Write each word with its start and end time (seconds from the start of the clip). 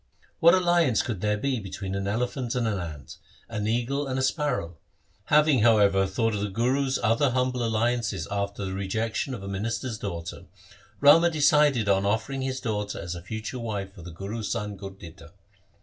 What 0.39 0.55
alliance 0.55 1.03
could 1.03 1.21
there 1.21 1.37
be 1.37 1.59
between 1.59 1.93
an 1.93 2.07
elephant 2.07 2.55
and 2.55 2.67
an 2.67 2.79
ant, 2.79 3.17
an 3.47 3.67
eagle 3.67 4.07
and 4.07 4.17
a 4.17 4.23
sparrow? 4.23 4.77
Having, 5.25 5.59
however, 5.59 6.07
thought 6.07 6.33
of 6.33 6.41
the 6.41 6.49
Guru's 6.49 6.97
other 7.03 7.29
humble 7.29 7.63
alliances 7.63 8.27
after 8.31 8.65
the 8.65 8.73
rejection 8.73 9.35
of 9.35 9.43
a 9.43 9.47
minister's 9.47 9.99
daughter, 9.99 10.45
Rama 11.01 11.29
decided 11.29 11.87
on 11.87 12.07
offering 12.07 12.41
his 12.41 12.59
daughter 12.59 12.99
as 12.99 13.13
a 13.13 13.21
future 13.21 13.59
wife 13.59 13.93
for 13.93 14.01
the 14.01 14.09
Guru's 14.09 14.51
son 14.51 14.75
Gurditta. 14.75 15.33